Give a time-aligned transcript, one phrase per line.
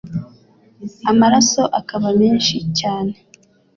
[1.11, 3.13] amaraso akaba menshi cyane